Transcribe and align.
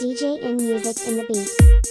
DJ 0.00 0.40
in 0.40 0.56
music 0.56 1.06
in 1.06 1.18
the 1.18 1.24
beat. 1.24 1.89